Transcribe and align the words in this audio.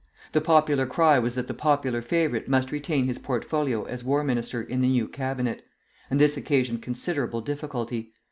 The 0.31 0.41
popular 0.41 0.87
cry 0.87 1.19
was 1.19 1.35
that 1.35 1.45
the 1.47 1.53
popular 1.53 2.01
favorite 2.01 2.47
must 2.49 2.71
retain 2.71 3.05
his 3.05 3.19
portfolio 3.19 3.83
as 3.83 4.03
War 4.03 4.23
Minister 4.23 4.59
in 4.59 4.81
the 4.81 4.89
new 4.89 5.07
Cabinet; 5.07 5.63
and 6.09 6.19
this 6.19 6.37
occasioned 6.37 6.81
considerable 6.81 7.41
difficulty. 7.41 8.11